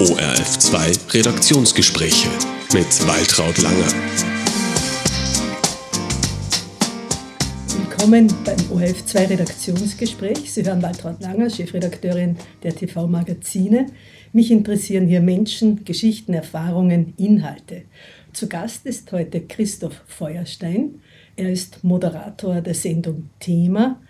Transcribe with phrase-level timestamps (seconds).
[0.00, 2.30] ORF2 Redaktionsgespräche
[2.72, 3.92] mit Waltraud Langer.
[7.76, 10.50] Willkommen beim ORF2 Redaktionsgespräch.
[10.50, 13.88] Sie hören Waltraud Langer, Chefredakteurin der TV-Magazine.
[14.32, 17.82] Mich interessieren hier Menschen, Geschichten, Erfahrungen, Inhalte.
[18.32, 21.02] Zu Gast ist heute Christoph Feuerstein.
[21.36, 24.00] Er ist Moderator der Sendung Thema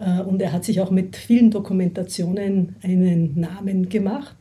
[0.00, 4.36] äh, und er hat sich auch mit vielen Dokumentationen einen Namen gemacht.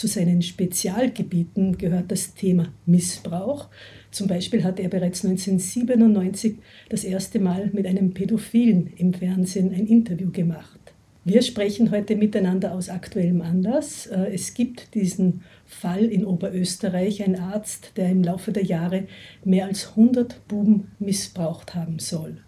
[0.00, 3.68] Zu seinen Spezialgebieten gehört das Thema Missbrauch.
[4.10, 6.56] Zum Beispiel hat er bereits 1997
[6.88, 10.80] das erste Mal mit einem Pädophilen im Fernsehen ein Interview gemacht.
[11.26, 14.06] Wir sprechen heute miteinander aus aktuellem Anlass.
[14.06, 19.06] Äh, es gibt diesen Fall in Oberösterreich, ein Arzt, der im Laufe der Jahre
[19.44, 22.38] mehr als 100 Buben missbraucht haben soll.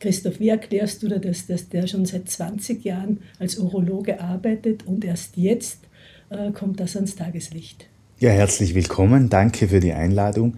[0.00, 4.86] Christoph, wie erklärst du dir das, dass der schon seit 20 Jahren als Urologe arbeitet
[4.86, 5.87] und erst jetzt
[6.54, 7.86] kommt das ans Tageslicht.
[8.20, 9.28] Ja, herzlich willkommen.
[9.28, 10.56] Danke für die Einladung.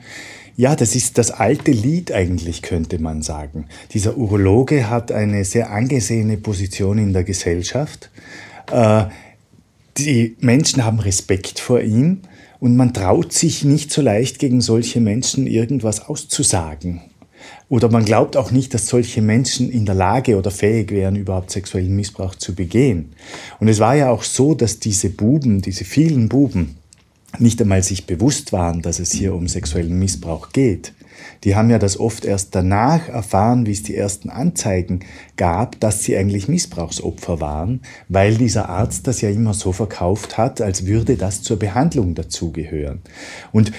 [0.57, 3.67] Ja, das ist das alte Lied eigentlich, könnte man sagen.
[3.93, 8.11] Dieser Urologe hat eine sehr angesehene Position in der Gesellschaft.
[8.71, 9.05] Äh,
[9.99, 12.21] die Menschen haben Respekt vor ihm
[12.61, 17.03] und man traut sich nicht so leicht gegen solche Menschen irgendwas auszusagen.
[17.69, 21.51] Oder man glaubt auch nicht, dass solche Menschen in der Lage oder fähig wären, überhaupt
[21.51, 23.13] sexuellen Missbrauch zu begehen.
[23.61, 26.77] Und es war ja auch so, dass diese Buben, diese vielen Buben,
[27.39, 30.93] nicht einmal sich bewusst waren, dass es hier um sexuellen Missbrauch geht.
[31.45, 35.01] Die haben ja das oft erst danach erfahren, wie es die ersten Anzeigen
[35.37, 40.61] gab, dass sie eigentlich Missbrauchsopfer waren, weil dieser Arzt das ja immer so verkauft hat,
[40.61, 43.01] als würde das zur Behandlung dazugehören.
[43.53, 43.73] Und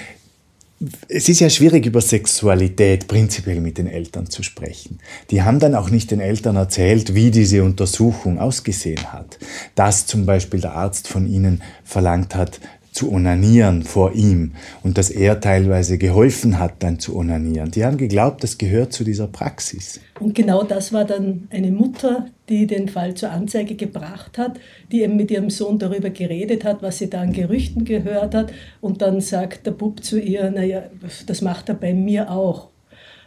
[1.08, 4.98] es ist ja schwierig, über Sexualität prinzipiell mit den Eltern zu sprechen.
[5.30, 9.38] Die haben dann auch nicht den Eltern erzählt, wie diese Untersuchung ausgesehen hat.
[9.74, 12.60] Dass zum Beispiel der Arzt von ihnen verlangt hat,
[12.92, 17.70] zu onanieren vor ihm und dass er teilweise geholfen hat, dann zu onanieren.
[17.70, 19.98] Die haben geglaubt, das gehört zu dieser Praxis.
[20.20, 24.60] Und genau das war dann eine Mutter, die den Fall zur Anzeige gebracht hat,
[24.92, 28.52] die eben mit ihrem Sohn darüber geredet hat, was sie da an Gerüchten gehört hat.
[28.82, 30.82] Und dann sagt der Bub zu ihr, naja,
[31.26, 32.68] das macht er bei mir auch.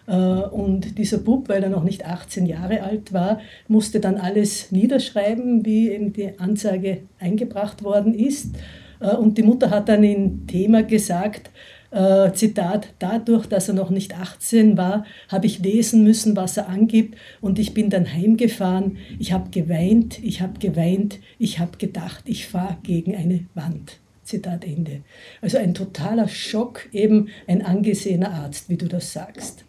[0.08, 4.72] Äh, und dieser Bub, weil er noch nicht 18 Jahre alt war, musste dann alles
[4.72, 8.56] niederschreiben, wie eben die Anzeige eingebracht worden ist.
[9.00, 11.52] Äh, und die Mutter hat dann in Thema gesagt,
[11.92, 16.68] äh, Zitat, dadurch, dass er noch nicht 18 war, habe ich lesen müssen, was er
[16.68, 18.98] angibt und ich bin dann heimgefahren.
[19.18, 24.00] Ich habe geweint, ich habe geweint, ich habe gedacht, ich fahre gegen eine Wand.
[24.24, 25.02] Zitat Ende.
[25.42, 29.64] Also ein totaler Schock, eben ein angesehener Arzt, wie du das sagst.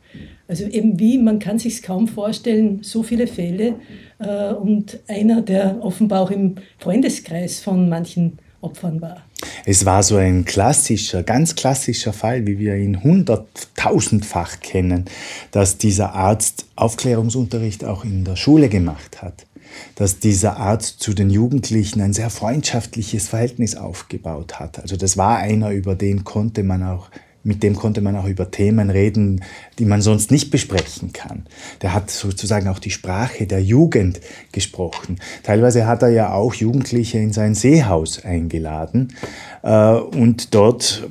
[0.48, 3.74] Also eben wie, man kann sich kaum vorstellen, so viele Fälle
[4.18, 9.22] äh, und einer, der offenbar auch im Freundeskreis von manchen Opfern war.
[9.64, 15.04] Es war so ein klassischer, ganz klassischer Fall, wie wir ihn hunderttausendfach kennen,
[15.50, 19.46] dass dieser Arzt Aufklärungsunterricht auch in der Schule gemacht hat.
[19.94, 24.78] Dass dieser Arzt zu den Jugendlichen ein sehr freundschaftliches Verhältnis aufgebaut hat.
[24.78, 27.10] Also das war einer, über den konnte man auch
[27.46, 29.44] mit dem konnte man auch über Themen reden,
[29.78, 31.46] die man sonst nicht besprechen kann.
[31.80, 34.20] Der hat sozusagen auch die Sprache der Jugend
[34.50, 35.20] gesprochen.
[35.44, 39.14] Teilweise hat er ja auch Jugendliche in sein Seehaus eingeladen
[39.62, 41.08] äh, und dort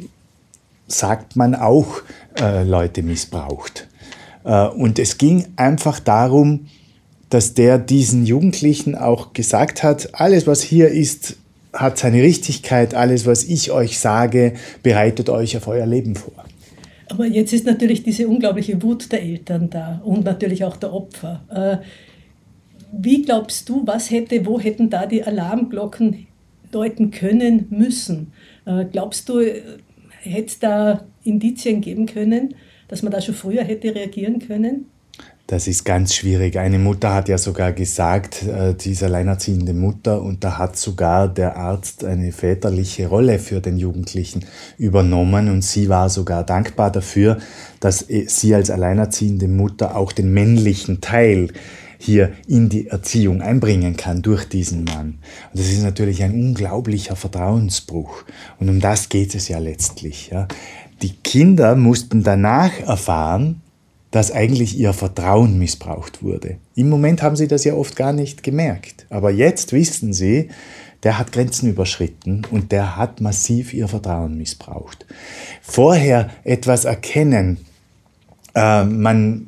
[0.87, 2.01] sagt man auch
[2.37, 3.87] äh, Leute missbraucht.
[4.43, 6.67] Äh, und es ging einfach darum,
[7.29, 11.37] dass der diesen Jugendlichen auch gesagt hat, alles was hier ist,
[11.75, 12.93] hat seine Richtigkeit.
[12.93, 16.45] Alles, was ich euch sage, bereitet euch auf euer Leben vor.
[17.09, 21.43] Aber jetzt ist natürlich diese unglaubliche Wut der Eltern da und natürlich auch der Opfer.
[21.49, 21.85] Äh,
[22.91, 26.27] wie glaubst du, was hätte, wo hätten da die Alarmglocken
[26.71, 28.33] deuten können müssen?
[28.65, 29.39] Äh, glaubst du,
[30.21, 32.55] hätte es da Indizien geben können,
[32.87, 34.85] dass man da schon früher hätte reagieren können?
[35.47, 36.57] Das ist ganz schwierig.
[36.57, 41.55] Eine Mutter hat ja sogar gesagt, äh, diese alleinerziehende Mutter, und da hat sogar der
[41.55, 44.43] Arzt eine väterliche Rolle für den Jugendlichen
[44.79, 47.37] übernommen und sie war sogar dankbar dafür,
[47.79, 51.49] dass sie als alleinerziehende Mutter auch den männlichen Teil
[51.99, 55.19] hier in die Erziehung einbringen kann durch diesen Mann.
[55.53, 58.23] Und das ist natürlich ein unglaublicher Vertrauensbruch.
[58.59, 60.29] Und um das geht es ja letztlich.
[60.31, 60.47] Ja.
[61.03, 63.61] Die Kinder mussten danach erfahren,
[64.15, 66.55] dass eigentlich ihr Vertrauen missbraucht wurde.
[66.73, 69.05] Im Moment haben sie das ja oft gar nicht gemerkt.
[69.09, 70.51] Aber jetzt wissen sie,
[71.03, 75.05] der hat Grenzen überschritten und der hat massiv ihr Vertrauen missbraucht.
[75.61, 77.57] Vorher etwas erkennen,
[78.55, 79.47] äh, man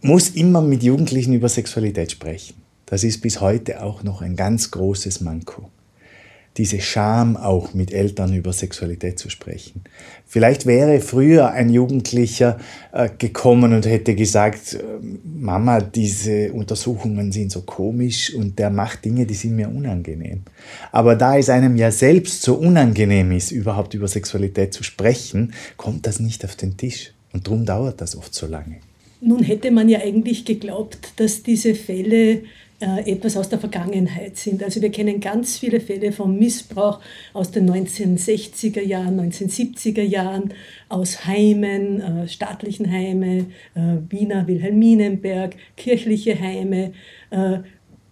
[0.00, 2.54] muss immer mit Jugendlichen über Sexualität sprechen.
[2.86, 5.68] Das ist bis heute auch noch ein ganz großes Manko.
[6.56, 9.82] Diese Scham auch mit Eltern über Sexualität zu sprechen.
[10.26, 12.58] Vielleicht wäre früher ein Jugendlicher
[12.92, 14.78] äh, gekommen und hätte gesagt, äh,
[15.24, 20.42] Mama, diese Untersuchungen sind so komisch und der macht Dinge, die sind mir unangenehm.
[20.92, 26.06] Aber da es einem ja selbst so unangenehm ist, überhaupt über Sexualität zu sprechen, kommt
[26.06, 27.12] das nicht auf den Tisch.
[27.32, 28.76] Und darum dauert das oft so lange.
[29.20, 32.42] Nun hätte man ja eigentlich geglaubt, dass diese Fälle
[32.80, 34.62] etwas aus der Vergangenheit sind.
[34.62, 37.00] Also wir kennen ganz viele Fälle von Missbrauch
[37.32, 40.52] aus den 1960er Jahren, 1970er Jahren,
[40.88, 46.92] aus Heimen, äh, staatlichen Heime, äh, Wiener Wilhelminenberg, kirchliche Heime,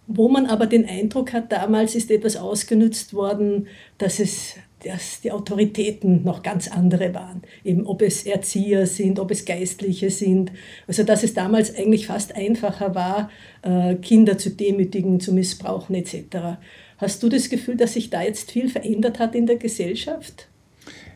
[0.07, 5.31] wo man aber den Eindruck hat, damals ist etwas ausgenutzt worden, dass es dass die
[5.31, 7.41] Autoritäten noch ganz andere waren.
[7.63, 10.51] Eben ob es Erzieher sind, ob es Geistliche sind.
[10.87, 13.29] Also dass es damals eigentlich fast einfacher war,
[13.61, 16.57] äh, Kinder zu demütigen, zu missbrauchen etc.
[16.97, 20.47] Hast du das Gefühl, dass sich da jetzt viel verändert hat in der Gesellschaft?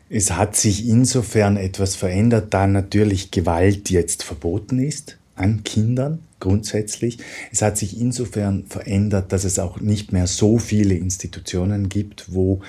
[0.08, 7.18] Es hat sich insofern etwas verändert, da natürlich Gewalt jetzt verboten ist an Kindern grundsätzlich.
[7.52, 12.60] Es hat sich insofern verändert, dass es auch nicht mehr so viele Institutionen gibt, wo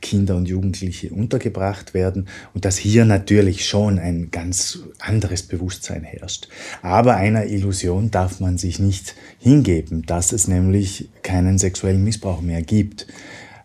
[0.00, 6.48] Kinder und Jugendliche untergebracht werden und dass hier natürlich schon ein ganz anderes Bewusstsein herrscht.
[6.82, 12.62] Aber einer Illusion darf man sich nicht hingeben, dass es nämlich keinen sexuellen Missbrauch mehr
[12.62, 13.06] gibt.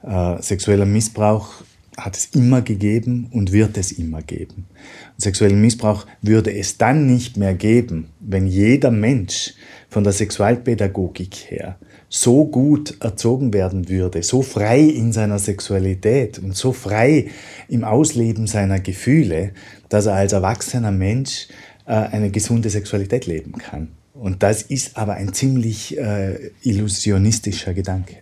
[0.04, 1.64] Äh, sexueller Missbrauch
[1.98, 4.66] hat es immer gegeben und wird es immer geben.
[5.14, 9.54] Und sexuellen Missbrauch würde es dann nicht mehr geben, wenn jeder Mensch
[9.90, 11.78] von der Sexualpädagogik her
[12.10, 17.30] so gut erzogen werden würde, so frei in seiner Sexualität und so frei
[17.68, 19.52] im Ausleben seiner Gefühle,
[19.90, 21.48] dass er als erwachsener Mensch
[21.86, 23.90] äh, eine gesunde Sexualität leben kann.
[24.14, 28.18] Und das ist aber ein ziemlich äh, illusionistischer Gedanke.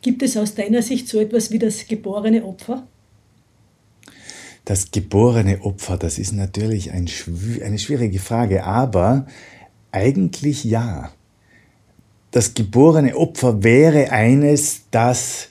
[0.00, 2.86] Gibt es aus deiner Sicht so etwas wie das geborene Opfer?
[4.68, 7.08] Das geborene Opfer, das ist natürlich ein,
[7.64, 9.26] eine schwierige Frage, aber
[9.92, 11.10] eigentlich ja.
[12.32, 15.48] Das geborene Opfer wäre eines, das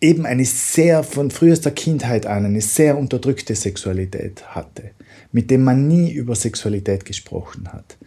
[0.00, 4.92] eben eine sehr von frühester Kindheit an eine sehr unterdrückte Sexualität hatte,
[5.30, 7.98] mit dem man nie über Sexualität gesprochen hat.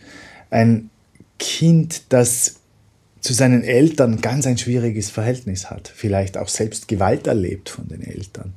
[0.49, 0.89] Ein
[1.37, 2.55] Kind, das
[3.21, 8.01] zu seinen Eltern ganz ein schwieriges Verhältnis hat, vielleicht auch selbst Gewalt erlebt von den
[8.01, 8.55] Eltern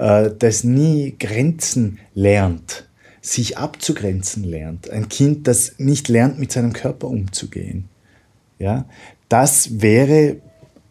[0.00, 2.88] das nie Grenzen lernt,
[3.20, 7.84] sich abzugrenzen lernt, ein Kind, das nicht lernt, mit seinem Körper umzugehen,
[8.58, 8.86] ja,
[9.28, 10.36] das wäre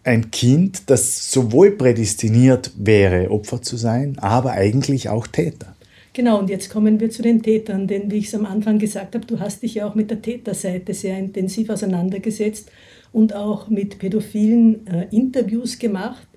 [0.03, 5.75] ein Kind, das sowohl prädestiniert wäre, Opfer zu sein, aber eigentlich auch Täter.
[6.13, 9.15] Genau, und jetzt kommen wir zu den Tätern, denn wie ich es am Anfang gesagt
[9.15, 12.71] habe, du hast dich ja auch mit der Täterseite sehr intensiv auseinandergesetzt
[13.11, 16.27] und auch mit pädophilen äh, Interviews gemacht.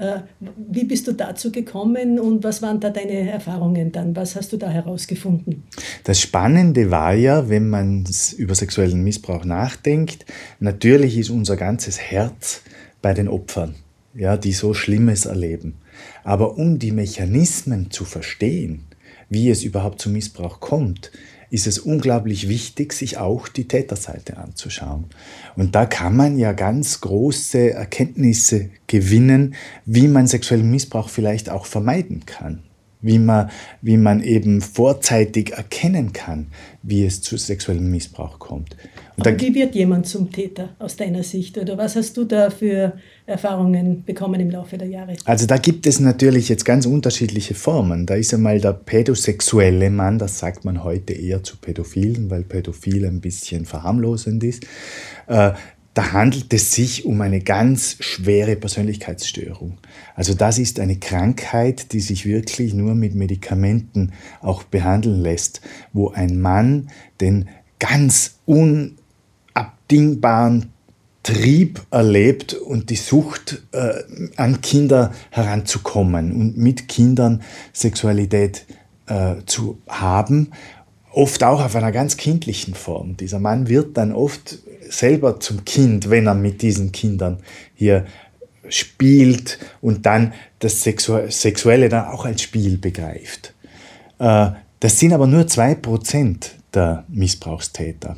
[0.00, 0.22] Äh,
[0.56, 4.16] wie bist du dazu gekommen und was waren da deine Erfahrungen dann?
[4.16, 5.64] Was hast du da herausgefunden?
[6.04, 8.04] Das Spannende war ja, wenn man
[8.38, 10.24] über sexuellen Missbrauch nachdenkt,
[10.58, 12.62] natürlich ist unser ganzes Herz
[13.02, 13.74] bei den Opfern,
[14.14, 15.74] ja, die so Schlimmes erleben.
[16.24, 18.86] Aber um die Mechanismen zu verstehen,
[19.28, 21.12] wie es überhaupt zum Missbrauch kommt,
[21.50, 25.06] ist es unglaublich wichtig, sich auch die Täterseite anzuschauen.
[25.56, 31.66] Und da kann man ja ganz große Erkenntnisse gewinnen, wie man sexuellen Missbrauch vielleicht auch
[31.66, 32.62] vermeiden kann
[33.02, 33.50] wie man,
[33.82, 36.48] wie man eben vorzeitig erkennen kann,
[36.82, 38.76] wie es zu sexuellem Missbrauch kommt.
[39.16, 41.58] Wie wird jemand zum Täter aus deiner Sicht?
[41.58, 42.94] Oder was hast du da für
[43.26, 45.14] Erfahrungen bekommen im Laufe der Jahre?
[45.24, 48.06] Also da gibt es natürlich jetzt ganz unterschiedliche Formen.
[48.06, 53.04] Da ist einmal der pädosexuelle Mann, das sagt man heute eher zu Pädophilen, weil Pädophil
[53.04, 54.66] ein bisschen verharmlosend ist.
[55.94, 59.78] Da handelt es sich um eine ganz schwere Persönlichkeitsstörung.
[60.14, 66.10] Also das ist eine Krankheit, die sich wirklich nur mit Medikamenten auch behandeln lässt, wo
[66.10, 67.48] ein Mann den
[67.80, 70.70] ganz unabdingbaren
[71.22, 73.92] Trieb erlebt und die Sucht äh,
[74.36, 77.42] an Kinder heranzukommen und mit Kindern
[77.74, 78.64] Sexualität
[79.06, 80.52] äh, zu haben
[81.12, 83.16] oft auch auf einer ganz kindlichen Form.
[83.16, 87.38] Dieser Mann wird dann oft selber zum Kind, wenn er mit diesen Kindern
[87.74, 88.06] hier
[88.68, 93.54] spielt und dann das Sexuelle dann auch als Spiel begreift.
[94.18, 98.16] Äh, das sind aber nur 2% der Missbrauchstäter.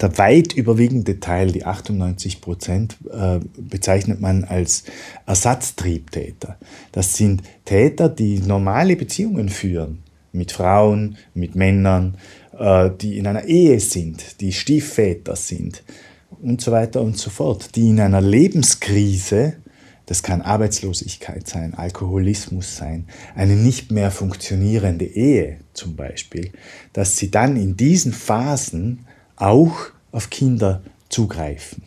[0.00, 4.84] Der weit überwiegende Teil, die 98 Prozent, äh, bezeichnet man als
[5.26, 6.56] Ersatztriebtäter.
[6.92, 10.02] Das sind Täter, die normale Beziehungen führen
[10.38, 12.16] mit Frauen, mit Männern,
[12.58, 15.82] äh, die in einer Ehe sind, die Stiefväter sind
[16.40, 19.56] und so weiter und so fort, die in einer Lebenskrise
[20.08, 26.50] Das kann Arbeitslosigkeit sein, Alkoholismus sein, eine nicht mehr funktionierende Ehe zum Beispiel,
[26.94, 29.04] dass sie dann in diesen Phasen
[29.36, 29.76] auch
[30.10, 31.82] auf Kinder zugreifen.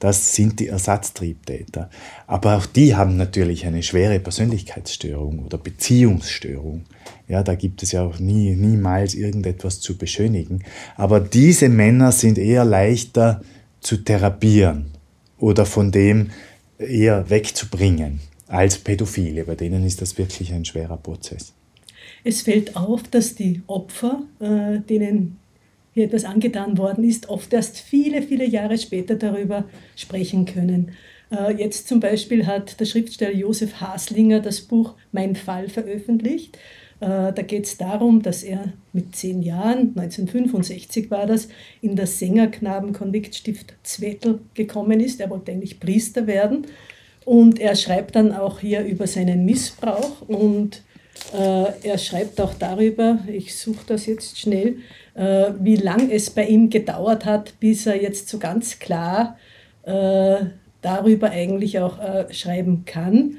[0.00, 1.90] Das sind die Ersatztriebtäter.
[2.26, 6.86] Aber auch die haben natürlich eine schwere Persönlichkeitsstörung oder Beziehungsstörung.
[7.28, 10.64] Ja, da gibt es ja auch nie, niemals irgendetwas zu beschönigen.
[10.96, 13.42] Aber diese Männer sind eher leichter
[13.80, 14.86] zu therapieren
[15.38, 16.30] oder von dem
[16.78, 19.44] eher wegzubringen als Pädophile.
[19.44, 21.52] Bei denen ist das wirklich ein schwerer Prozess.
[22.24, 25.39] Es fällt auf, dass die Opfer, äh, denen
[25.92, 29.64] hier etwas angetan worden ist, oft erst viele, viele Jahre später darüber
[29.96, 30.92] sprechen können.
[31.30, 36.56] Äh, jetzt zum Beispiel hat der Schriftsteller Josef Haslinger das Buch Mein Fall veröffentlicht.
[37.00, 41.48] Äh, da geht es darum, dass er mit zehn Jahren, 1965 war das,
[41.80, 45.20] in das Sängerknabenkonviktstift Zwettel gekommen ist.
[45.20, 46.66] Er wollte eigentlich Priester werden.
[47.24, 50.82] Und er schreibt dann auch hier über seinen Missbrauch und
[51.34, 54.78] äh, er schreibt auch darüber, ich suche das jetzt schnell,
[55.14, 59.36] wie lang es bei ihm gedauert hat, bis er jetzt so ganz klar
[59.82, 60.36] äh,
[60.82, 63.36] darüber eigentlich auch äh, schreiben kann.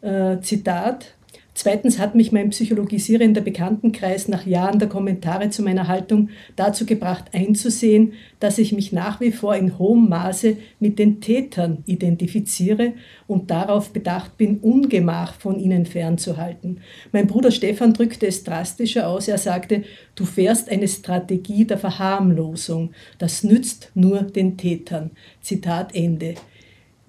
[0.00, 1.14] Äh, Zitat,
[1.54, 7.26] Zweitens hat mich mein psychologisierender Bekanntenkreis nach Jahren der Kommentare zu meiner Haltung dazu gebracht,
[7.32, 12.94] einzusehen, dass ich mich nach wie vor in hohem Maße mit den Tätern identifiziere
[13.26, 16.80] und darauf bedacht bin, Ungemach von ihnen fernzuhalten.
[17.12, 19.28] Mein Bruder Stefan drückte es drastischer aus.
[19.28, 19.82] Er sagte,
[20.14, 22.92] du fährst eine Strategie der Verharmlosung.
[23.18, 25.10] Das nützt nur den Tätern.
[25.42, 26.34] Zitat Ende.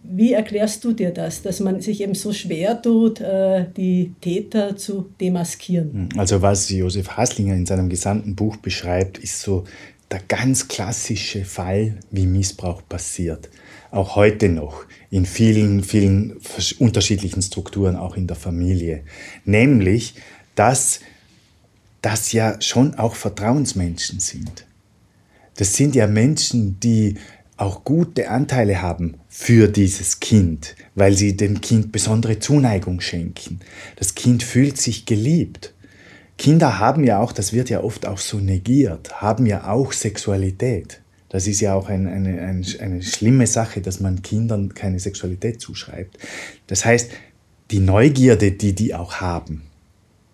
[0.05, 4.75] Wie erklärst du dir das, dass man sich eben so schwer tut, äh, die Täter
[4.75, 6.09] zu demaskieren?
[6.11, 9.63] Hm, also was Josef Haslinger in seinem gesamten Buch beschreibt, ist so
[10.11, 13.49] der ganz klassische Fall, wie Missbrauch passiert.
[13.91, 16.37] Auch heute noch in vielen, vielen
[16.79, 19.03] unterschiedlichen Strukturen, auch in der Familie.
[19.45, 20.15] Nämlich,
[20.55, 20.99] dass
[22.01, 24.65] das ja schon auch Vertrauensmenschen sind.
[25.55, 27.15] Das sind ja Menschen, die
[27.57, 33.59] auch gute Anteile haben für dieses Kind, weil sie dem Kind besondere Zuneigung schenken.
[33.95, 35.73] Das Kind fühlt sich geliebt.
[36.37, 41.01] Kinder haben ja auch, das wird ja oft auch so negiert, haben ja auch Sexualität.
[41.29, 45.61] Das ist ja auch ein, eine, eine, eine schlimme Sache, dass man Kindern keine Sexualität
[45.61, 46.17] zuschreibt.
[46.67, 47.11] Das heißt,
[47.71, 49.63] die Neugierde, die die auch haben,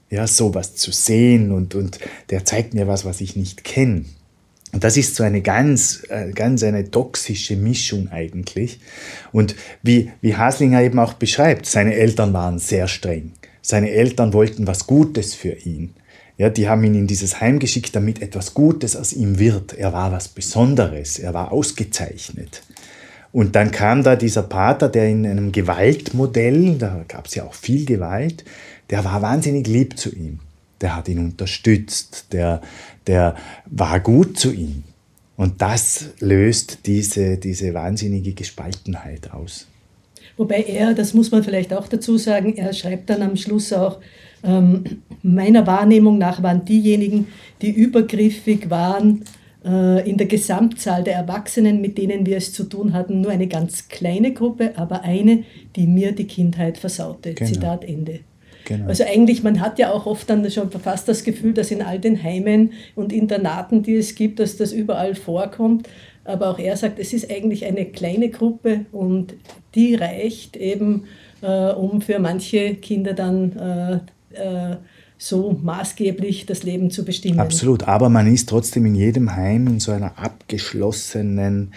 [0.10, 2.00] ja, sowas zu sehen und, und
[2.30, 4.06] der zeigt mir was, was ich nicht kenne,
[4.72, 8.80] das ist so eine ganz, äh, ganz eine toxische Mischung eigentlich.
[9.32, 13.32] Und wie, wie Haslinger eben auch beschreibt, seine Eltern waren sehr streng.
[13.62, 15.96] Seine Eltern wollten was Gutes für ihn.
[16.38, 19.74] Ja, die haben ihn in dieses Heim geschickt, damit etwas Gutes aus ihm wird.
[19.74, 22.62] Er war was Besonderes, er war ausgezeichnet.
[23.32, 27.54] Und dann kam da dieser Pater, der in einem Gewaltmodell, da gab es ja auch
[27.54, 28.46] viel Gewalt,
[28.90, 30.40] der war wahnsinnig lieb zu ihm
[30.82, 32.62] der hat ihn unterstützt, der,
[33.08, 34.84] der war gut zu ihm.
[35.36, 39.68] Und das löst diese, diese wahnsinnige Gespaltenheit aus.
[40.36, 44.00] Wobei er, das muss man vielleicht auch dazu sagen, er schreibt dann am Schluss auch,
[44.44, 44.84] ähm,
[45.22, 47.28] meiner Wahrnehmung nach waren diejenigen,
[47.62, 49.26] die übergriffig waren,
[49.66, 53.48] äh, in der Gesamtzahl der Erwachsenen, mit denen wir es zu tun hatten, nur eine
[53.48, 55.44] ganz kleine Gruppe, aber eine,
[55.76, 57.34] die mir die Kindheit versaute.
[57.34, 57.52] Genau.
[57.52, 58.22] Zitat Ende.
[58.70, 58.88] Genau.
[58.88, 61.98] Also eigentlich, man hat ja auch oft dann schon fast das Gefühl, dass in all
[61.98, 65.90] den Heimen und Internaten, die es gibt, dass das überall vorkommt.
[66.24, 69.34] Aber auch er sagt, es ist eigentlich eine kleine Gruppe und
[69.74, 71.06] die reicht eben,
[71.42, 73.96] äh, um für manche Kinder dann äh,
[74.40, 74.76] äh,
[75.18, 77.40] so maßgeblich das Leben zu bestimmen.
[77.40, 81.74] Absolut, aber man ist trotzdem in jedem Heim in so einer abgeschlossenen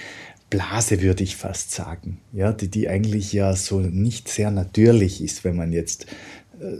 [0.51, 5.45] Blase, würde ich fast sagen, ja, die, die eigentlich ja so nicht sehr natürlich ist,
[5.45, 6.05] wenn man jetzt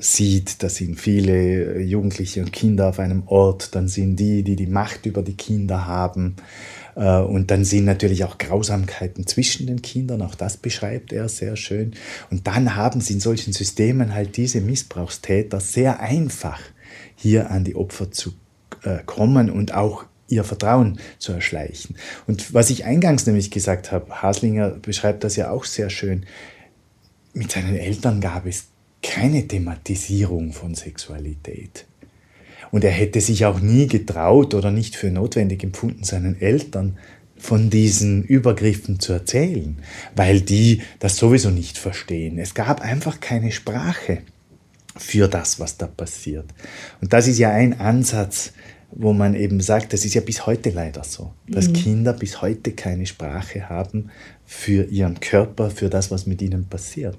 [0.01, 4.67] sieht, da sind viele Jugendliche und Kinder auf einem Ort, dann sind die, die die
[4.67, 6.37] Macht über die Kinder haben.
[6.95, 11.57] Äh, und dann sind natürlich auch Grausamkeiten zwischen den Kindern, auch das beschreibt er sehr
[11.57, 11.95] schön.
[12.31, 16.61] Und dann haben sie in solchen Systemen halt diese Missbrauchstäter sehr einfach,
[17.17, 18.33] hier an die Opfer zu
[18.83, 21.97] äh, kommen und auch ihr Vertrauen zu erschleichen.
[22.27, 26.25] Und was ich eingangs nämlich gesagt habe, Haslinger beschreibt das ja auch sehr schön,
[27.35, 28.72] mit seinen Eltern gab es
[29.03, 31.87] keine Thematisierung von Sexualität.
[32.71, 36.97] Und er hätte sich auch nie getraut oder nicht für notwendig empfunden, seinen Eltern
[37.37, 39.77] von diesen Übergriffen zu erzählen,
[40.15, 42.39] weil die das sowieso nicht verstehen.
[42.39, 44.19] Es gab einfach keine Sprache
[44.97, 46.47] für das, was da passiert.
[47.01, 48.53] Und das ist ja ein Ansatz,
[48.93, 51.73] wo man eben sagt, das ist ja bis heute leider so, dass mhm.
[51.73, 54.11] Kinder bis heute keine Sprache haben
[54.45, 57.17] für ihren Körper, für das, was mit ihnen passiert.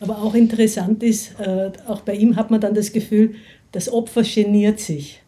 [0.00, 3.34] Aber auch interessant ist, äh, auch bei ihm hat man dann das Gefühl,
[3.72, 5.20] das Opfer geniert sich.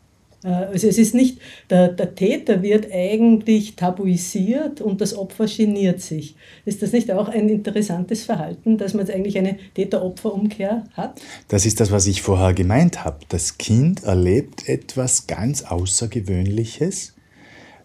[0.44, 6.00] Äh, also es ist nicht, der, der Täter wird eigentlich tabuisiert und das Opfer geniert
[6.00, 6.36] sich.
[6.64, 11.20] Ist das nicht auch ein interessantes Verhalten, dass man jetzt eigentlich eine Täter-Opfer-Umkehr hat?
[11.48, 13.18] Das ist das, was ich vorher gemeint habe.
[13.28, 17.14] Das Kind erlebt etwas ganz Außergewöhnliches,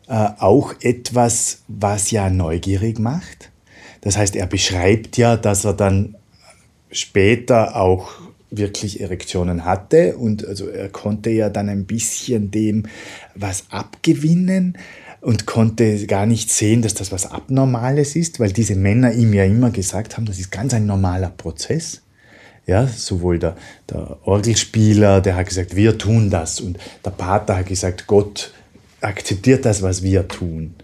[0.07, 3.51] äh, auch etwas, was ja neugierig macht.
[4.01, 6.15] Das heißt, er beschreibt ja, dass er dann
[6.91, 8.11] später auch
[8.51, 12.83] wirklich Erektionen hatte und also er konnte ja dann ein bisschen dem
[13.33, 14.77] was abgewinnen
[15.21, 19.43] und konnte gar nicht sehen, dass das was Abnormales ist, weil diese Männer ihm ja
[19.43, 22.01] immer gesagt haben, das ist ganz ein normaler Prozess.
[22.67, 23.55] Ja, sowohl der,
[23.89, 28.53] der Orgelspieler, der hat gesagt, wir tun das und der Pater hat gesagt, Gott
[29.01, 30.75] akzeptiert das, was wir tun.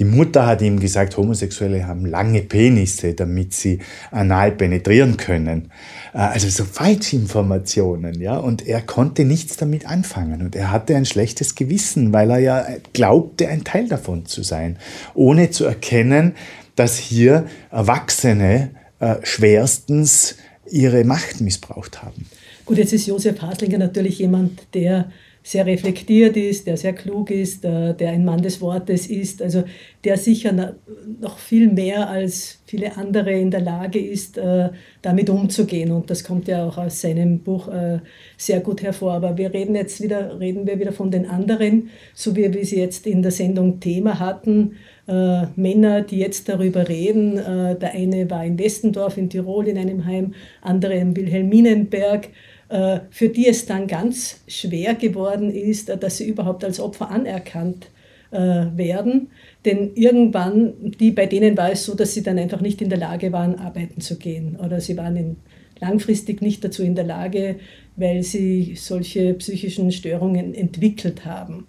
[0.00, 3.80] Die Mutter hat ihm gesagt, Homosexuelle haben lange Penisse, damit sie
[4.10, 5.70] anal penetrieren können.
[6.14, 8.38] Äh, also so Falschinformationen, ja.
[8.38, 10.40] Und er konnte nichts damit anfangen.
[10.40, 14.78] Und er hatte ein schlechtes Gewissen, weil er ja glaubte, ein Teil davon zu sein,
[15.12, 16.32] ohne zu erkennen,
[16.76, 20.36] dass hier Erwachsene äh, schwerstens
[20.70, 22.24] ihre Macht missbraucht haben.
[22.64, 25.10] Gut, jetzt ist Josef Haslinger natürlich jemand, der
[25.42, 29.64] sehr reflektiert ist, der sehr klug ist, der, der ein Mann des Wortes ist, also
[30.04, 30.74] der sicher
[31.20, 34.68] noch viel mehr als viele andere in der Lage ist, äh,
[35.02, 35.92] damit umzugehen.
[35.92, 37.98] Und das kommt ja auch aus seinem Buch äh,
[38.36, 39.14] sehr gut hervor.
[39.14, 42.78] Aber wir reden jetzt wieder, reden wir wieder von den anderen, so wie wir sie
[42.78, 44.76] jetzt in der Sendung Thema hatten.
[45.08, 47.34] Äh, Männer, die jetzt darüber reden.
[47.34, 52.28] der eine war in Westendorf in Tirol in einem Heim, andere in Wilhelminenberg.
[52.70, 57.10] Äh, für die es dann ganz schwer geworden ist, äh, dass sie überhaupt als Opfer
[57.10, 57.90] anerkannt
[58.30, 59.30] äh, werden.
[59.64, 62.98] Denn irgendwann, die, bei denen war es so, dass sie dann einfach nicht in der
[62.98, 64.54] Lage waren, arbeiten zu gehen.
[64.54, 65.36] Oder sie waren in,
[65.80, 67.56] langfristig nicht dazu in der Lage,
[67.96, 71.66] weil sie solche psychischen Störungen entwickelt haben.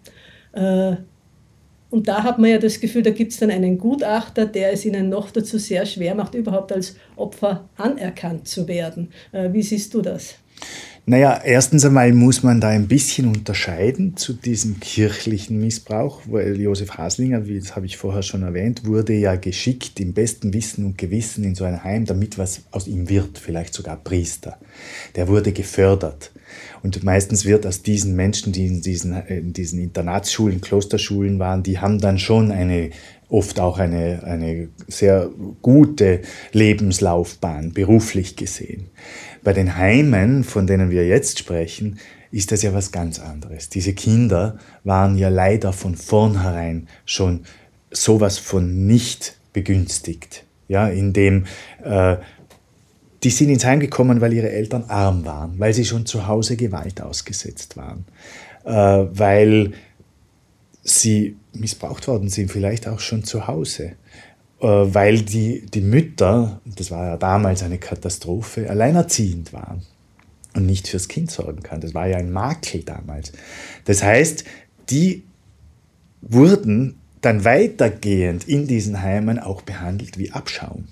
[1.90, 4.86] Und da hat man ja das Gefühl, da gibt es dann einen Gutachter, der es
[4.86, 9.12] ihnen noch dazu sehr schwer macht, überhaupt als Opfer anerkannt zu werden.
[9.32, 10.36] Wie siehst du das?
[11.08, 16.92] Naja, erstens einmal muss man da ein bisschen unterscheiden zu diesem kirchlichen Missbrauch, weil Josef
[16.92, 21.00] Haslinger, wie das habe ich vorher schon erwähnt, wurde ja geschickt im besten Wissen und
[21.00, 24.60] Gewissen in so ein Heim, damit was aus ihm wird, vielleicht sogar Priester.
[25.16, 26.32] Der wurde gefördert.
[26.84, 31.80] Und meistens wird aus diesen Menschen, die in diesen, in diesen Internatsschulen, Klosterschulen waren, die
[31.80, 32.92] haben dann schon eine
[33.32, 35.30] oft auch eine, eine sehr
[35.62, 38.90] gute Lebenslaufbahn, beruflich gesehen.
[39.44, 42.00] Bei den Heimen, von denen wir jetzt sprechen,
[42.32, 43.70] ist das ja was ganz anderes.
[43.70, 47.42] Diese Kinder waren ja leider von vornherein schon
[47.92, 51.46] sowas von nicht begünstigt, ja, indem
[51.84, 52.18] äh,
[53.24, 56.56] die sind ins Heim gekommen, weil ihre Eltern arm waren, weil sie schon zu Hause
[56.56, 58.06] Gewalt ausgesetzt waren,
[58.64, 59.74] äh, weil
[60.84, 63.94] sie missbraucht worden sind, vielleicht auch schon zu Hause,
[64.62, 69.82] weil die, die Mütter, das war ja damals eine Katastrophe, alleinerziehend waren
[70.54, 71.82] und nicht fürs Kind sorgen kann.
[71.82, 73.32] Das war ja ein Makel damals.
[73.86, 74.44] Das heißt,
[74.90, 75.24] die
[76.22, 80.88] wurden dann weitergehend in diesen Heimen auch behandelt wie Abschaum.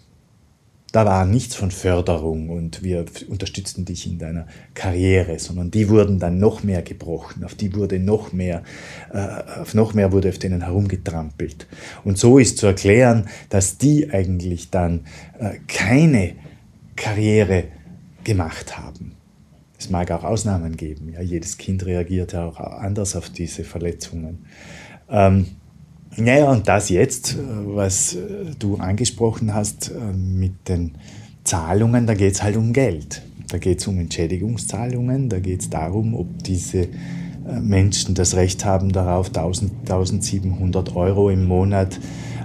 [0.91, 6.19] Da war nichts von Förderung und wir unterstützen dich in deiner Karriere, sondern die wurden
[6.19, 8.63] dann noch mehr gebrochen, auf die wurde noch mehr,
[9.13, 11.67] äh, auf noch mehr wurde auf denen herumgetrampelt.
[12.03, 15.05] Und so ist zu erklären, dass die eigentlich dann
[15.39, 16.33] äh, keine
[16.95, 17.65] Karriere
[18.23, 19.13] gemacht haben.
[19.77, 21.13] Es mag auch Ausnahmen geben.
[21.13, 24.45] Ja, jedes Kind reagiert ja auch anders auf diese Verletzungen.
[25.09, 25.47] Ähm,
[26.15, 28.19] naja, und das jetzt, äh, was äh,
[28.57, 30.95] du angesprochen hast äh, mit den
[31.43, 33.21] Zahlungen, da geht es halt um Geld.
[33.49, 36.87] Da geht es um Entschädigungszahlungen, da geht es darum, ob diese
[37.61, 41.99] Menschen das Recht haben darauf, 1000, 1700 Euro im Monat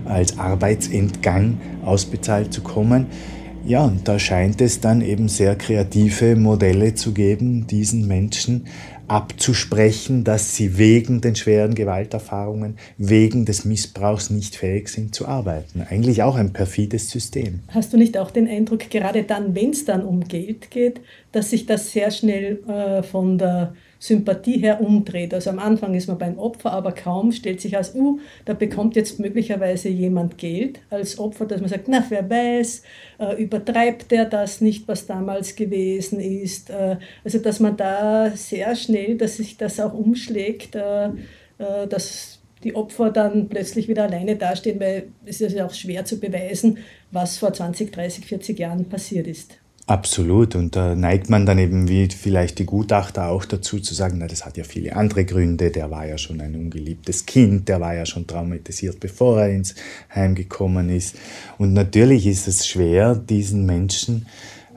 [0.07, 3.07] als Arbeitsentgang ausbezahlt zu kommen.
[3.66, 8.66] Ja, und da scheint es dann eben sehr kreative Modelle zu geben, diesen Menschen
[9.08, 15.82] abzusprechen, dass sie wegen den schweren Gewalterfahrungen, wegen des Missbrauchs nicht fähig sind zu arbeiten.
[15.88, 17.60] Eigentlich auch ein perfides System.
[17.68, 21.00] Hast du nicht auch den Eindruck, gerade dann, wenn es dann um Geld geht,
[21.32, 25.32] dass sich das sehr schnell äh, von der Sympathie her umdreht.
[25.32, 28.96] Also am Anfang ist man beim Opfer, aber kaum stellt sich als, uh, da bekommt
[28.96, 32.82] jetzt möglicherweise jemand Geld als Opfer, dass man sagt, na, wer weiß,
[33.18, 36.68] äh, übertreibt der das nicht, was damals gewesen ist.
[36.68, 41.10] Äh, also dass man da sehr schnell, dass sich das auch umschlägt, äh
[41.88, 46.18] dass die Opfer dann plötzlich wieder alleine dastehen, weil es ist ja auch schwer zu
[46.18, 46.78] beweisen,
[47.12, 49.60] was vor 20, 30, 40 Jahren passiert ist.
[49.86, 50.54] Absolut.
[50.54, 54.26] Und da neigt man dann eben wie vielleicht die Gutachter auch dazu zu sagen, na,
[54.26, 55.70] das hat ja viele andere Gründe.
[55.70, 59.74] Der war ja schon ein ungeliebtes Kind, der war ja schon traumatisiert, bevor er ins
[60.14, 61.16] Heim gekommen ist.
[61.58, 64.26] Und natürlich ist es schwer, diesen Menschen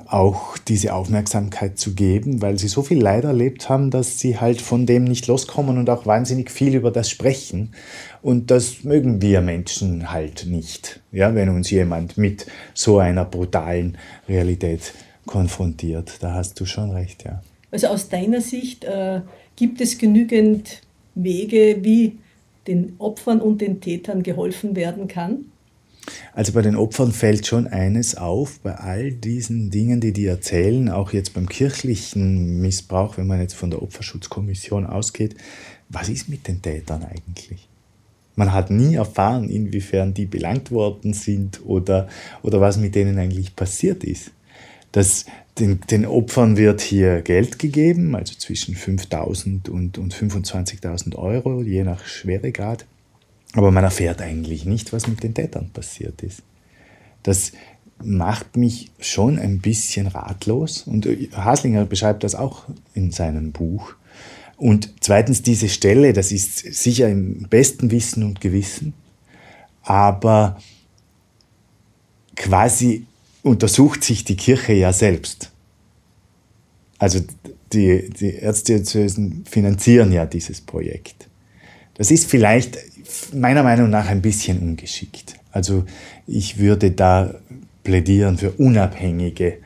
[0.09, 4.61] auch diese Aufmerksamkeit zu geben, weil sie so viel Leid erlebt haben, dass sie halt
[4.61, 7.73] von dem nicht loskommen und auch wahnsinnig viel über das sprechen.
[8.21, 13.97] Und das mögen wir Menschen halt nicht, ja, wenn uns jemand mit so einer brutalen
[14.27, 14.93] Realität
[15.25, 16.17] konfrontiert.
[16.21, 17.41] Da hast du schon recht, ja.
[17.71, 19.21] Also aus deiner Sicht äh,
[19.55, 20.81] gibt es genügend
[21.15, 22.17] Wege, wie
[22.67, 25.45] den Opfern und den Tätern geholfen werden kann?
[26.33, 30.89] Also bei den Opfern fällt schon eines auf, bei all diesen Dingen, die die erzählen,
[30.89, 35.35] auch jetzt beim kirchlichen Missbrauch, wenn man jetzt von der Opferschutzkommission ausgeht,
[35.89, 37.67] was ist mit den Tätern eigentlich?
[38.35, 42.07] Man hat nie erfahren, inwiefern die belangt worden sind oder,
[42.43, 44.31] oder was mit denen eigentlich passiert ist.
[44.91, 45.25] Das,
[45.59, 51.83] den, den Opfern wird hier Geld gegeben, also zwischen 5.000 und, und 25.000 Euro, je
[51.83, 52.85] nach Schweregrad.
[53.57, 56.43] Aber man erfährt eigentlich nicht, was mit den Tätern passiert ist.
[57.23, 57.53] Das
[58.03, 63.95] macht mich schon ein bisschen ratlos und Haslinger beschreibt das auch in seinem Buch.
[64.57, 68.93] Und zweitens diese Stelle, das ist sicher im besten Wissen und Gewissen,
[69.81, 70.61] aber
[72.35, 73.07] quasi
[73.41, 75.51] untersucht sich die Kirche ja selbst.
[76.99, 77.21] Also
[77.73, 81.27] die, die Erzdiözesen finanzieren ja dieses Projekt.
[81.97, 82.77] Das ist vielleicht
[83.33, 85.36] meiner Meinung nach ein bisschen ungeschickt.
[85.51, 85.83] Also
[86.27, 87.33] ich würde da
[87.83, 89.57] plädieren für unabhängige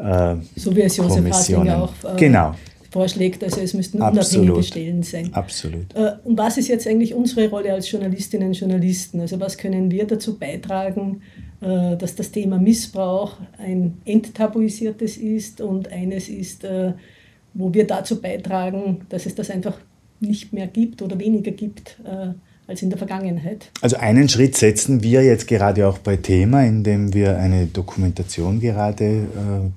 [0.00, 1.70] äh, so wie es Josef Kommissionen.
[1.70, 2.54] auch äh, genau.
[2.90, 3.44] vorschlägt.
[3.44, 4.44] Also es müssten Absolut.
[4.44, 5.32] unabhängige Stellen sein.
[5.34, 5.94] Absolut.
[5.94, 9.20] Äh, und was ist jetzt eigentlich unsere Rolle als Journalistinnen und Journalisten?
[9.20, 11.22] Also was können wir dazu beitragen,
[11.60, 16.92] äh, dass das Thema Missbrauch ein enttabuisiertes ist und eines ist, äh,
[17.52, 19.78] wo wir dazu beitragen, dass es das einfach
[20.20, 22.34] nicht mehr gibt oder weniger gibt äh,
[22.66, 23.70] als in der Vergangenheit.
[23.80, 29.04] Also einen Schritt setzen wir jetzt gerade auch bei Thema, indem wir eine Dokumentation gerade
[29.04, 29.26] äh,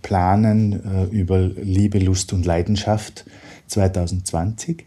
[0.02, 3.26] planen äh, über Liebe, Lust und Leidenschaft
[3.68, 4.86] 2020,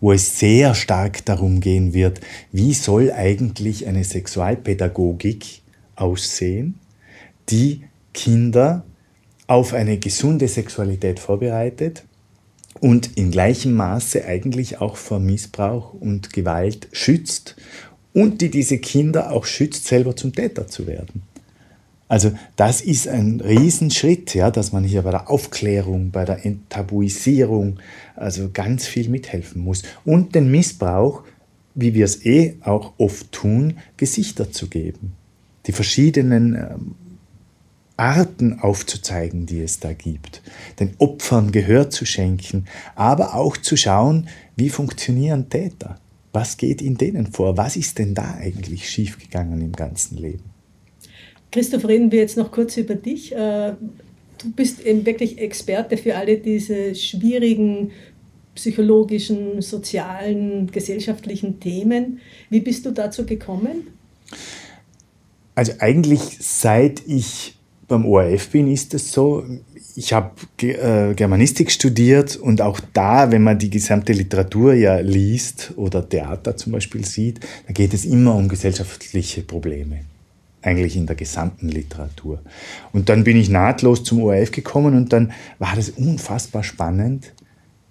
[0.00, 2.20] wo es sehr stark darum gehen wird,
[2.52, 5.62] wie soll eigentlich eine Sexualpädagogik
[5.96, 6.76] aussehen,
[7.48, 7.82] die
[8.14, 8.84] Kinder
[9.48, 12.04] auf eine gesunde Sexualität vorbereitet
[12.80, 17.56] und in gleichem Maße eigentlich auch vor Missbrauch und Gewalt schützt
[18.12, 21.22] und die diese Kinder auch schützt, selber zum Täter zu werden.
[22.08, 27.78] Also das ist ein Riesenschritt, ja, dass man hier bei der Aufklärung, bei der Enttabuisierung
[28.16, 31.22] also ganz viel mithelfen muss und den Missbrauch,
[31.74, 35.12] wie wir es eh auch oft tun, Gesichter zu geben.
[35.66, 36.94] Die verschiedenen ähm,
[37.98, 40.40] Arten aufzuzeigen, die es da gibt,
[40.78, 45.98] den Opfern Gehör zu schenken, aber auch zu schauen, wie funktionieren Täter,
[46.32, 50.44] was geht in denen vor, was ist denn da eigentlich schiefgegangen im ganzen Leben.
[51.50, 53.34] Christoph, reden wir jetzt noch kurz über dich.
[53.34, 53.74] Äh,
[54.38, 57.90] du bist eben wirklich Experte für alle diese schwierigen
[58.54, 62.20] psychologischen, sozialen, gesellschaftlichen Themen.
[62.50, 63.88] Wie bist du dazu gekommen?
[65.54, 67.57] Also eigentlich seit ich
[67.88, 69.44] beim ORF bin, ist es so,
[69.96, 70.30] ich habe
[70.62, 76.56] äh, Germanistik studiert und auch da, wenn man die gesamte Literatur ja liest oder Theater
[76.56, 80.00] zum Beispiel sieht, da geht es immer um gesellschaftliche Probleme.
[80.60, 82.42] Eigentlich in der gesamten Literatur.
[82.92, 87.32] Und dann bin ich nahtlos zum ORF gekommen und dann war das unfassbar spannend,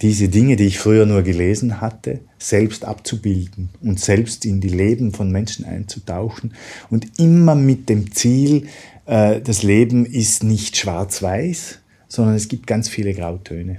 [0.01, 5.11] diese Dinge, die ich früher nur gelesen hatte, selbst abzubilden und selbst in die Leben
[5.11, 6.53] von Menschen einzutauchen
[6.91, 8.67] und immer mit dem Ziel,
[9.07, 13.77] äh, das Leben ist nicht schwarz-weiß, sondern es gibt ganz viele Grautöne.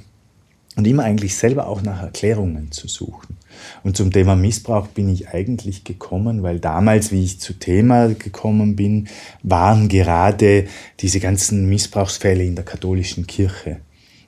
[0.76, 3.36] Und immer eigentlich selber auch nach Erklärungen zu suchen.
[3.82, 8.76] Und zum Thema Missbrauch bin ich eigentlich gekommen, weil damals, wie ich zu Thema gekommen
[8.76, 9.08] bin,
[9.42, 10.66] waren gerade
[11.00, 13.80] diese ganzen Missbrauchsfälle in der katholischen Kirche.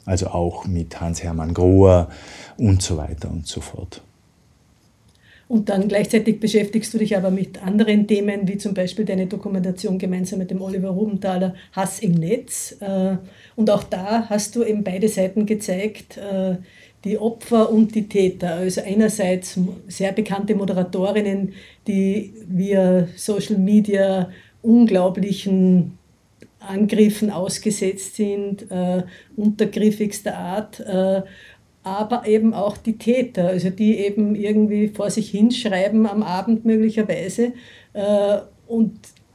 [0.07, 2.11] Also auch mit Hans-Hermann Grohr
[2.57, 4.03] und so weiter und so fort.
[5.51, 9.99] Und dann gleichzeitig beschäftigst du dich aber mit anderen Themen, wie zum Beispiel deine Dokumentation
[9.99, 12.77] gemeinsam mit dem Oliver Rubenthaler Hass im Netz.
[12.79, 13.17] Äh,
[13.57, 16.55] und auch da hast du eben beide Seiten gezeigt, äh,
[17.03, 18.55] die Opfer und die Täter.
[18.55, 19.59] Also einerseits
[19.89, 21.53] sehr bekannte Moderatorinnen,
[21.85, 24.31] die via Social Media
[24.63, 25.99] unglaublichen
[26.61, 29.03] Angriffen ausgesetzt sind, äh,
[29.35, 30.79] untergriffigster Art.
[30.79, 31.23] Äh,
[31.83, 37.53] aber eben auch die Täter, also die eben irgendwie vor sich hinschreiben am Abend möglicherweise
[37.95, 38.93] äh, und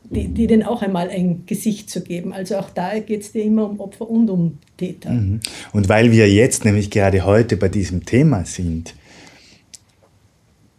[0.10, 2.34] die, die denen auch einmal ein Gesicht zu geben.
[2.34, 5.10] Also auch da geht es dir immer um Opfer und um Täter.
[5.12, 5.39] Mhm.
[5.73, 8.93] Und weil wir jetzt nämlich gerade heute bei diesem Thema sind,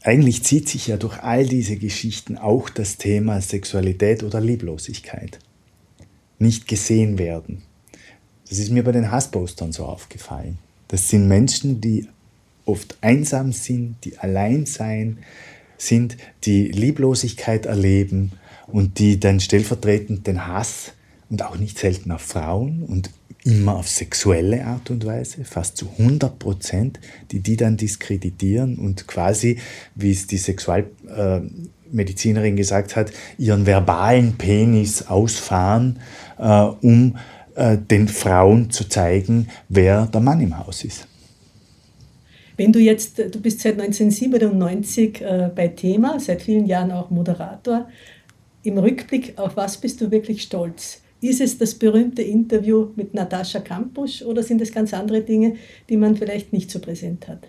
[0.03, 5.41] eigentlich zieht sich ja durch all diese Geschichten auch das Thema Sexualität oder Lieblosigkeit.
[6.39, 7.63] Nicht gesehen werden.
[8.49, 10.59] Das ist mir bei den Hasspostern so aufgefallen.
[10.89, 12.09] Das sind Menschen, die
[12.65, 15.19] oft einsam sind, die allein sein
[15.79, 18.33] sind, die Lieblosigkeit erleben
[18.67, 20.93] und die dann stellvertretend den Hass
[21.31, 23.11] und auch nicht selten auf Frauen und
[23.45, 26.99] immer auf sexuelle Art und Weise, fast zu 100 Prozent,
[27.31, 29.59] die die dann diskreditieren und quasi,
[29.95, 36.01] wie es die Sexualmedizinerin gesagt hat, ihren verbalen Penis ausfahren,
[36.39, 37.19] äh, um
[37.57, 41.07] äh, den Frauen zu zeigen, wer der Mann im Haus ist.
[42.57, 47.89] Wenn du jetzt, du bist seit 1997 äh, bei Thema, seit vielen Jahren auch Moderator,
[48.63, 51.03] im Rückblick, auf was bist du wirklich stolz?
[51.27, 55.57] Ist es das berühmte Interview mit Natascha Kampusch oder sind es ganz andere Dinge,
[55.89, 57.49] die man vielleicht nicht so präsent hat?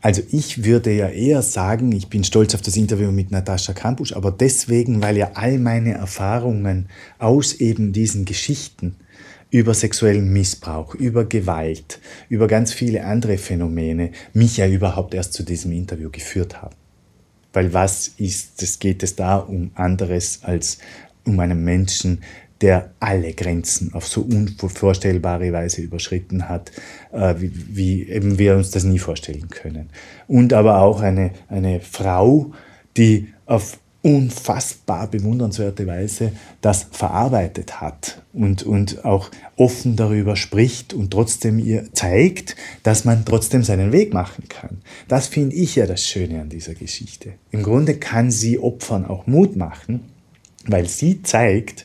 [0.00, 4.14] Also ich würde ja eher sagen, ich bin stolz auf das Interview mit Natascha Kampusch,
[4.14, 6.88] aber deswegen, weil ja all meine Erfahrungen
[7.18, 8.96] aus eben diesen Geschichten
[9.50, 15.42] über sexuellen Missbrauch, über Gewalt, über ganz viele andere Phänomene mich ja überhaupt erst zu
[15.42, 16.76] diesem Interview geführt haben.
[17.52, 20.78] Weil was ist, es geht es da um anderes als
[21.26, 22.22] um einen Menschen,
[22.60, 26.72] der alle Grenzen auf so unvorstellbare Weise überschritten hat,
[27.12, 29.90] äh, wie, wie eben wir uns das nie vorstellen können.
[30.26, 32.52] Und aber auch eine, eine Frau,
[32.96, 41.10] die auf unfassbar bewundernswerte Weise das verarbeitet hat und, und auch offen darüber spricht und
[41.10, 44.78] trotzdem ihr zeigt, dass man trotzdem seinen Weg machen kann.
[45.08, 47.34] Das finde ich ja das Schöne an dieser Geschichte.
[47.50, 50.04] Im Grunde kann sie Opfern auch Mut machen,
[50.66, 51.84] weil sie zeigt,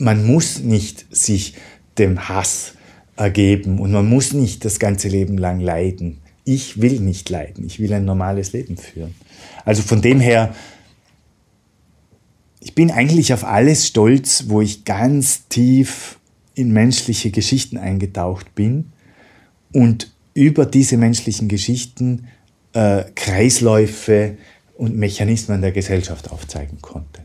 [0.00, 1.54] man muss nicht sich
[1.98, 2.72] dem Hass
[3.16, 6.18] ergeben und man muss nicht das ganze Leben lang leiden.
[6.44, 9.14] Ich will nicht leiden, ich will ein normales Leben führen.
[9.64, 10.54] Also von dem her,
[12.60, 16.18] ich bin eigentlich auf alles stolz, wo ich ganz tief
[16.54, 18.92] in menschliche Geschichten eingetaucht bin
[19.72, 22.28] und über diese menschlichen Geschichten
[22.72, 24.38] äh, Kreisläufe
[24.78, 27.20] und Mechanismen der Gesellschaft aufzeigen konnte.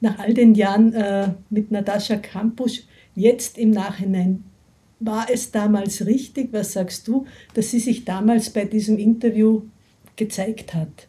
[0.00, 2.82] Nach all den Jahren äh, mit Natascha Kampusch,
[3.14, 4.44] jetzt im Nachhinein,
[5.00, 9.62] war es damals richtig, was sagst du, dass sie sich damals bei diesem Interview
[10.16, 11.08] gezeigt hat?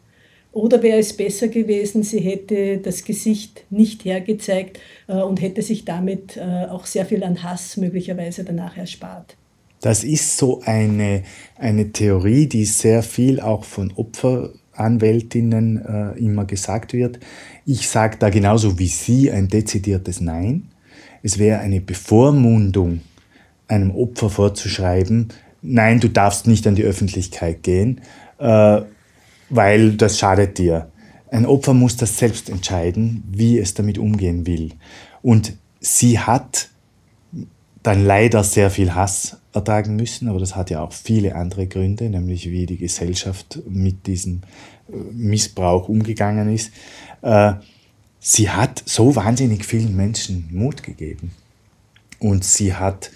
[0.52, 5.84] Oder wäre es besser gewesen, sie hätte das Gesicht nicht hergezeigt äh, und hätte sich
[5.84, 9.36] damit äh, auch sehr viel an Hass möglicherweise danach erspart?
[9.80, 11.22] Das ist so eine,
[11.56, 17.20] eine Theorie, die sehr viel auch von Opferanwältinnen äh, immer gesagt wird.
[17.70, 20.70] Ich sage da genauso wie Sie ein dezidiertes Nein.
[21.22, 23.02] Es wäre eine Bevormundung,
[23.66, 25.28] einem Opfer vorzuschreiben,
[25.60, 28.00] nein, du darfst nicht an die Öffentlichkeit gehen.
[28.38, 28.80] Äh,
[29.50, 30.90] weil das schadet dir.
[31.30, 34.72] Ein Opfer muss das selbst entscheiden, wie es damit umgehen will.
[35.20, 36.70] Und sie hat
[37.82, 42.08] dann leider sehr viel Hass ertragen müssen, aber das hat ja auch viele andere Gründe,
[42.08, 44.40] nämlich wie die Gesellschaft mit diesem
[44.88, 46.72] Missbrauch umgegangen ist.
[47.22, 47.54] Äh,
[48.20, 51.32] sie hat so wahnsinnig vielen Menschen Mut gegeben.
[52.18, 53.10] Und sie hat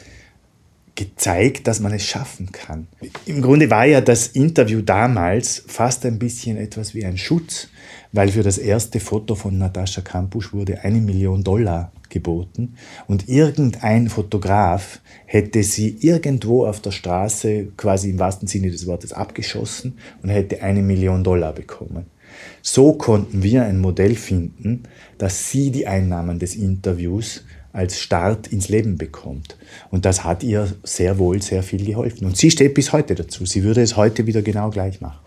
[0.95, 2.87] gezeigt, dass man es schaffen kann.
[3.27, 7.69] Im Grunde war ja das Interview damals fast ein bisschen etwas wie ein Schutz,
[8.13, 12.75] weil für das erste Foto von Natascha Kampusch wurde eine Million Dollar geboten
[13.07, 19.13] und irgendein Fotograf hätte sie irgendwo auf der Straße quasi im wahrsten Sinne des Wortes
[19.13, 22.07] abgeschossen und hätte eine Million Dollar bekommen.
[22.63, 24.85] So konnten wir ein Modell finden,
[25.19, 29.57] dass sie die Einnahmen des Interviews als Start ins Leben bekommt.
[29.91, 32.27] Und das hat ihr sehr wohl sehr viel geholfen.
[32.27, 33.47] Und sie steht bis heute dazu.
[33.47, 35.22] Sie würde es heute wieder genau gleich machen.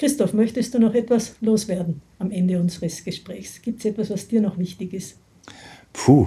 [0.00, 3.60] Christoph, möchtest du noch etwas loswerden am Ende unseres Gesprächs?
[3.60, 5.16] Gibt es etwas, was dir noch wichtig ist?
[5.92, 6.26] Puh,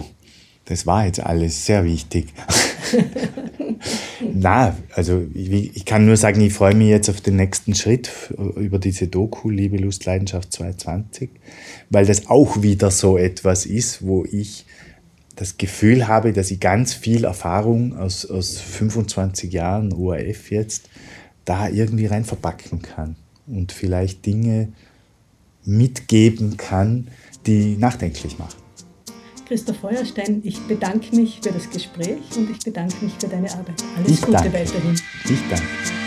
[0.65, 2.27] das war jetzt alles sehr wichtig.
[4.31, 8.11] Na, also ich, ich, kann nur sagen, ich freue mich jetzt auf den nächsten Schritt
[8.57, 11.31] über diese Doku Liebe, Lust, Leidenschaft 220,
[11.89, 14.67] weil das auch wieder so etwas ist, wo ich
[15.35, 20.91] das Gefühl habe, dass ich ganz viel Erfahrung aus, aus 25 Jahren ORF jetzt
[21.43, 23.15] da irgendwie rein verpacken kann
[23.47, 24.69] und vielleicht Dinge
[25.65, 27.07] mitgeben kann,
[27.45, 28.63] die nachdenklich machen.
[29.45, 33.83] Christoph Feuerstein, ich bedanke mich für das Gespräch und ich bedanke mich für deine Arbeit.
[33.97, 34.53] Alles ich Gute danke.
[34.53, 34.95] weiterhin.
[35.25, 36.02] Ich danke.